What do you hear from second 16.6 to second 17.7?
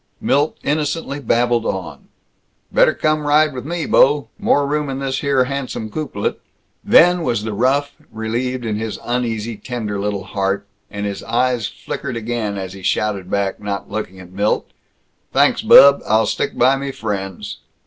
me friends."